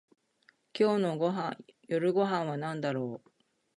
[0.73, 1.55] 今日の
[1.87, 3.31] 夜ご飯はなんだろう